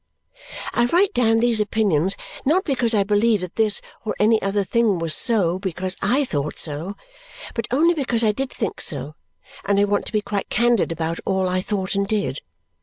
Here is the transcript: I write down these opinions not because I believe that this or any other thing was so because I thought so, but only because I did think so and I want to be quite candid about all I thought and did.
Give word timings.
I 0.73 0.85
write 0.85 1.13
down 1.13 1.41
these 1.41 1.59
opinions 1.59 2.17
not 2.43 2.63
because 2.63 2.95
I 2.95 3.03
believe 3.03 3.41
that 3.41 3.55
this 3.55 3.81
or 4.03 4.15
any 4.17 4.41
other 4.41 4.63
thing 4.63 4.97
was 4.97 5.13
so 5.13 5.59
because 5.59 5.95
I 6.01 6.25
thought 6.25 6.57
so, 6.57 6.95
but 7.53 7.67
only 7.69 7.93
because 7.93 8.23
I 8.23 8.31
did 8.31 8.49
think 8.51 8.81
so 8.81 9.13
and 9.63 9.79
I 9.79 9.83
want 9.83 10.07
to 10.07 10.11
be 10.11 10.23
quite 10.23 10.49
candid 10.49 10.91
about 10.91 11.19
all 11.23 11.47
I 11.47 11.61
thought 11.61 11.93
and 11.93 12.07
did. 12.07 12.39